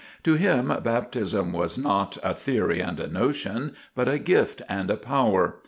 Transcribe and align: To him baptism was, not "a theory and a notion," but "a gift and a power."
To 0.23 0.33
him 0.33 0.73
baptism 0.83 1.53
was, 1.53 1.77
not 1.77 2.17
"a 2.23 2.33
theory 2.33 2.79
and 2.79 2.99
a 2.99 3.07
notion," 3.07 3.75
but 3.93 4.07
"a 4.07 4.17
gift 4.17 4.63
and 4.67 4.89
a 4.89 4.97
power." 4.97 5.59